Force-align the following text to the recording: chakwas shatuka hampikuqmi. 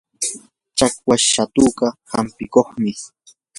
chakwas 0.77 1.21
shatuka 1.33 1.85
hampikuqmi. 2.11 2.91